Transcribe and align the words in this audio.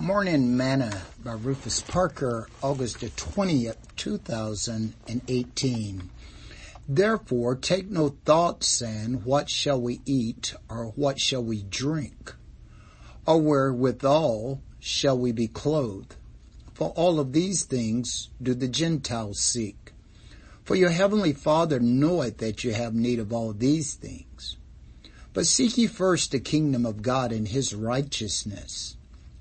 Morning 0.00 0.56
Manna 0.56 1.02
by 1.24 1.32
Rufus 1.32 1.80
Parker, 1.80 2.46
August 2.62 3.00
the 3.00 3.08
20th, 3.08 3.78
2018. 3.96 6.10
Therefore 6.88 7.56
take 7.56 7.90
no 7.90 8.10
thought 8.24 8.62
saying, 8.62 9.22
what 9.24 9.50
shall 9.50 9.80
we 9.80 10.00
eat, 10.06 10.54
or 10.70 10.92
what 10.94 11.18
shall 11.18 11.42
we 11.42 11.64
drink, 11.64 12.36
or 13.26 13.40
wherewithal 13.40 14.60
shall 14.78 15.18
we 15.18 15.32
be 15.32 15.48
clothed? 15.48 16.14
For 16.74 16.90
all 16.90 17.18
of 17.18 17.32
these 17.32 17.64
things 17.64 18.28
do 18.40 18.54
the 18.54 18.68
Gentiles 18.68 19.40
seek. 19.40 19.90
For 20.62 20.76
your 20.76 20.90
heavenly 20.90 21.32
Father 21.32 21.80
knoweth 21.80 22.38
that 22.38 22.62
you 22.62 22.72
have 22.72 22.94
need 22.94 23.18
of 23.18 23.32
all 23.32 23.52
these 23.52 23.94
things. 23.94 24.58
But 25.32 25.48
seek 25.48 25.76
ye 25.76 25.88
first 25.88 26.30
the 26.30 26.38
kingdom 26.38 26.86
of 26.86 27.02
God 27.02 27.32
and 27.32 27.48
his 27.48 27.74
righteousness, 27.74 28.94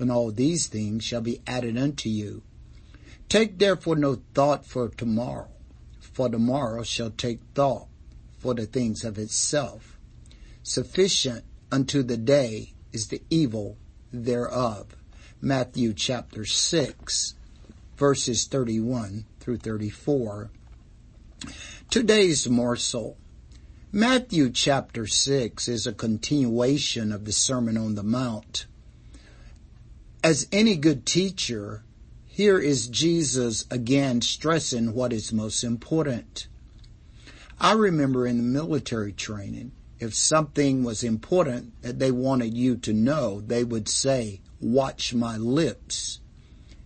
and 0.00 0.10
all 0.10 0.30
these 0.30 0.66
things 0.66 1.04
shall 1.04 1.20
be 1.20 1.40
added 1.46 1.76
unto 1.76 2.08
you. 2.08 2.42
Take 3.28 3.58
therefore 3.58 3.96
no 3.96 4.22
thought 4.34 4.66
for 4.66 4.88
tomorrow, 4.88 5.48
for 6.00 6.28
tomorrow 6.28 6.82
shall 6.82 7.10
take 7.10 7.40
thought 7.54 7.86
for 8.38 8.54
the 8.54 8.66
things 8.66 9.04
of 9.04 9.18
itself. 9.18 9.98
Sufficient 10.62 11.44
unto 11.70 12.02
the 12.02 12.16
day 12.16 12.72
is 12.92 13.08
the 13.08 13.22
evil 13.30 13.76
thereof. 14.12 14.96
Matthew 15.40 15.92
chapter 15.94 16.44
6 16.44 17.34
verses 18.00 18.46
31 18.46 19.26
through 19.40 19.58
34. 19.58 20.50
Today's 21.90 22.48
morsel. 22.48 23.18
Matthew 23.92 24.48
chapter 24.48 25.06
6 25.06 25.68
is 25.68 25.86
a 25.86 25.92
continuation 25.92 27.12
of 27.12 27.26
the 27.26 27.32
Sermon 27.32 27.76
on 27.76 27.96
the 27.96 28.02
Mount. 28.02 28.64
As 30.22 30.46
any 30.52 30.76
good 30.76 31.06
teacher, 31.06 31.82
here 32.26 32.58
is 32.58 32.88
Jesus 32.88 33.64
again 33.70 34.20
stressing 34.20 34.92
what 34.92 35.14
is 35.14 35.32
most 35.32 35.64
important. 35.64 36.46
I 37.58 37.72
remember 37.72 38.26
in 38.26 38.36
the 38.36 38.42
military 38.42 39.12
training, 39.12 39.72
if 39.98 40.14
something 40.14 40.84
was 40.84 41.02
important 41.02 41.80
that 41.80 41.98
they 41.98 42.10
wanted 42.10 42.52
you 42.52 42.76
to 42.76 42.92
know, 42.92 43.40
they 43.40 43.64
would 43.64 43.88
say, 43.88 44.42
watch 44.60 45.14
my 45.14 45.38
lips. 45.38 46.20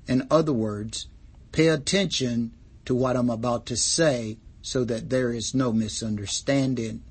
In 0.06 0.28
other 0.30 0.52
words, 0.52 1.08
pay 1.50 1.68
attention 1.68 2.52
to 2.84 2.94
what 2.94 3.16
I'm 3.16 3.30
about 3.30 3.66
to 3.66 3.76
say 3.76 4.38
so 4.62 4.84
that 4.84 5.10
there 5.10 5.32
is 5.32 5.54
no 5.54 5.72
misunderstanding. 5.72 7.02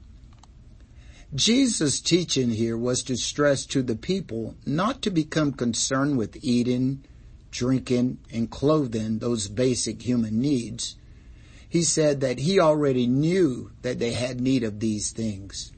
Jesus' 1.36 2.00
teaching 2.00 2.52
here 2.52 2.78
was 2.78 3.02
to 3.04 3.18
stress 3.18 3.66
to 3.68 3.82
the 3.82 3.96
people 3.96 4.56
not 4.68 5.02
to 5.02 5.10
become 5.10 5.52
concerned 5.52 6.16
with 6.16 6.38
eating, 6.44 7.04
drinking, 7.50 8.20
and 8.32 8.52
clothing, 8.52 9.18
those 9.18 9.48
basic 9.48 10.04
human 10.04 10.40
needs. 10.40 10.96
He 11.68 11.82
said 11.82 12.22
that 12.22 12.38
he 12.38 12.60
already 12.60 13.08
knew 13.08 13.72
that 13.82 13.98
they 13.98 14.12
had 14.12 14.42
need 14.42 14.64
of 14.64 14.80
these 14.80 15.12
things. 15.12 15.72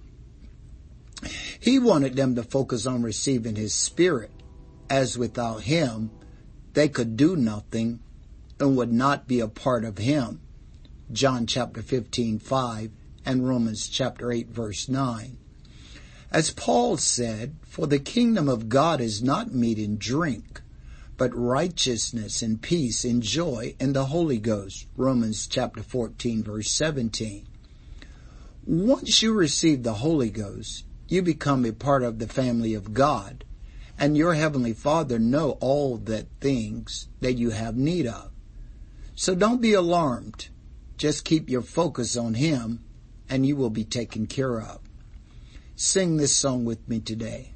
He 1.58 1.80
wanted 1.80 2.18
them 2.18 2.36
to 2.36 2.44
focus 2.44 2.86
on 2.86 3.02
receiving 3.02 3.56
his 3.56 3.74
spirit, 3.74 4.32
as 4.90 5.18
without 5.18 5.62
him, 5.62 6.12
they 6.74 6.90
could 6.90 7.16
do 7.16 7.38
nothing 7.38 8.02
and 8.60 8.76
would 8.76 8.92
not 8.92 9.26
be 9.26 9.40
a 9.40 9.48
part 9.48 9.86
of 9.86 10.00
him. 10.00 10.42
John 11.14 11.48
chapter 11.48 11.82
15, 11.82 12.40
5 12.40 12.92
and 13.26 13.48
Romans 13.48 13.88
chapter 13.88 14.34
8 14.34 14.50
verse 14.50 14.90
9. 14.90 15.38
As 16.32 16.52
Paul 16.52 16.98
said, 16.98 17.56
for 17.64 17.88
the 17.88 18.00
kingdom 18.00 18.50
of 18.50 18.70
God 18.70 19.00
is 19.00 19.22
not 19.22 19.54
meat 19.54 19.78
and 19.78 20.00
drink, 20.00 20.62
but 21.18 21.34
righteousness 21.34 22.42
and 22.42 22.62
peace 22.62 23.06
and 23.06 23.22
joy 23.22 23.76
in 23.80 23.94
the 23.94 24.08
Holy 24.08 24.38
Ghost. 24.38 24.88
Romans 24.98 25.48
chapter 25.48 25.82
14 25.82 26.44
verse 26.44 26.72
17. 26.72 27.46
Once 28.66 29.22
you 29.22 29.32
receive 29.32 29.84
the 29.84 29.96
Holy 29.96 30.30
Ghost, 30.30 30.84
you 31.08 31.22
become 31.22 31.66
a 31.66 31.72
part 31.72 32.02
of 32.02 32.18
the 32.18 32.28
family 32.28 32.74
of 32.74 32.94
God, 32.94 33.46
and 33.98 34.18
your 34.18 34.34
heavenly 34.34 34.74
Father 34.74 35.20
know 35.20 35.52
all 35.62 35.98
the 35.98 36.26
things 36.42 37.08
that 37.22 37.34
you 37.34 37.52
have 37.52 37.78
need 37.78 38.08
of. 38.08 38.32
So 39.16 39.36
don't 39.36 39.62
be 39.62 39.74
alarmed. 39.74 40.50
Just 40.98 41.24
keep 41.24 41.50
your 41.50 41.62
focus 41.62 42.18
on 42.18 42.34
Him, 42.34 42.84
and 43.30 43.46
you 43.46 43.56
will 43.56 43.70
be 43.70 43.86
taken 43.86 44.26
care 44.26 44.60
of. 44.60 44.80
Sing 45.78 46.16
this 46.16 46.34
song 46.34 46.64
with 46.64 46.88
me 46.88 47.02
today. 47.02 47.52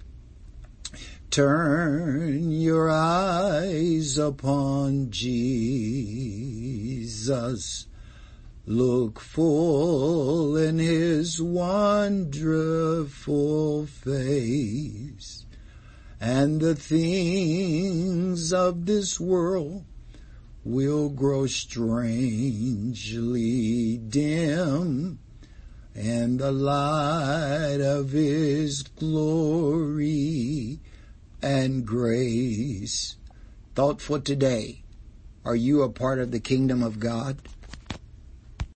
Turn 1.32 2.52
your 2.52 2.90
eyes 2.90 4.18
upon 4.18 5.10
Jesus. 5.10 6.28
Look 8.66 9.22
full 9.22 10.58
in 10.58 10.80
his 10.80 11.42
wonderful 11.42 12.26
face, 13.86 15.46
and 16.20 16.60
the 16.60 16.76
things 16.76 18.52
of 18.52 18.86
this 18.86 19.18
world 19.18 19.86
will 20.66 21.08
grow 21.08 21.48
strangely 21.48 22.98
dim 23.98 25.20
and 26.00 26.40
the 26.40 26.52
light 26.52 27.79
of 28.00 28.12
His 28.12 28.84
glory 28.84 30.80
and 31.42 31.86
grace. 31.86 33.18
Thought 33.76 34.00
for 34.02 34.20
today. 34.20 34.84
Are 35.44 35.56
you 35.56 35.82
a 35.82 35.90
part 35.90 36.20
of 36.20 36.32
the 36.32 36.40
kingdom 36.40 36.82
of 36.82 37.00
God? 37.00 37.40